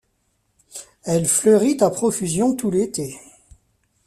Elle 1.03 1.27
fleurit 1.27 1.77
à 1.81 1.91
profusion 1.91 2.55
tout 2.55 2.71
l'été. 2.71 3.19